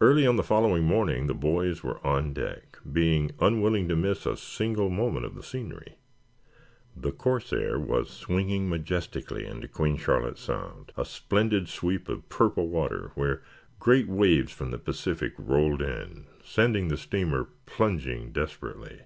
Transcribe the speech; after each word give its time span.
Early 0.00 0.26
on 0.26 0.34
the 0.34 0.42
following 0.42 0.82
morning 0.82 1.28
the 1.28 1.34
boys 1.34 1.84
were 1.84 2.04
on 2.04 2.32
deck, 2.32 2.80
being 2.92 3.30
unwilling 3.38 3.86
to 3.90 3.94
miss 3.94 4.26
a 4.26 4.36
single 4.36 4.90
moment 4.90 5.24
of 5.24 5.36
the 5.36 5.42
scenery. 5.44 5.98
The 6.96 7.12
"Corsair" 7.12 7.78
was 7.78 8.10
swinging 8.10 8.68
majestically 8.68 9.46
into 9.46 9.68
Queen 9.68 9.96
Charlotte 9.96 10.36
Sound, 10.36 10.90
a 10.96 11.04
splendid 11.04 11.68
sweep 11.68 12.08
of 12.08 12.28
purple 12.28 12.70
water, 12.70 13.12
where 13.14 13.44
great 13.78 14.08
waves 14.08 14.50
from 14.50 14.72
the 14.72 14.78
Pacific 14.78 15.32
rolled 15.38 15.80
in, 15.80 16.26
sending 16.42 16.88
the 16.88 16.96
steamer 16.96 17.48
plunging 17.64 18.32
desperately. 18.32 19.02